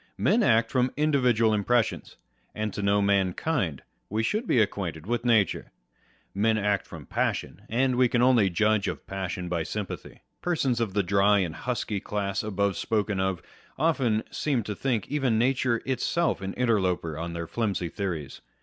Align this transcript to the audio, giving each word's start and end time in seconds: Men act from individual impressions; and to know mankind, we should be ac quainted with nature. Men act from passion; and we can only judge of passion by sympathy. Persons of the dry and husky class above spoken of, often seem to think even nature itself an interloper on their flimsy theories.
Men 0.17 0.41
act 0.41 0.71
from 0.71 0.89
individual 0.97 1.53
impressions; 1.53 2.17
and 2.55 2.73
to 2.73 2.81
know 2.81 3.03
mankind, 3.03 3.83
we 4.09 4.23
should 4.23 4.47
be 4.47 4.57
ac 4.57 4.71
quainted 4.71 5.05
with 5.05 5.23
nature. 5.23 5.71
Men 6.33 6.57
act 6.57 6.87
from 6.87 7.05
passion; 7.05 7.61
and 7.69 7.95
we 7.95 8.09
can 8.09 8.23
only 8.23 8.49
judge 8.49 8.87
of 8.87 9.05
passion 9.05 9.47
by 9.47 9.61
sympathy. 9.61 10.23
Persons 10.41 10.81
of 10.81 10.95
the 10.95 11.03
dry 11.03 11.37
and 11.37 11.53
husky 11.55 11.99
class 11.99 12.41
above 12.41 12.77
spoken 12.77 13.19
of, 13.19 13.43
often 13.77 14.23
seem 14.31 14.63
to 14.63 14.73
think 14.73 15.07
even 15.07 15.37
nature 15.37 15.83
itself 15.85 16.41
an 16.41 16.55
interloper 16.55 17.15
on 17.15 17.33
their 17.33 17.45
flimsy 17.45 17.87
theories. 17.89 18.41